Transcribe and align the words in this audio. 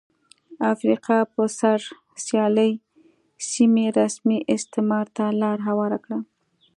افریقا 0.73 1.17
پر 1.33 1.47
سر 1.59 1.79
سیالۍ 2.25 2.71
سیمې 3.51 3.85
رسمي 3.99 4.39
استعمار 4.55 5.05
ته 5.15 5.25
لار 5.41 5.57
هواره 5.67 5.99
کړه. 6.03 6.19